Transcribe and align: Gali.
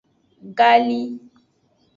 Gali. 0.57 1.01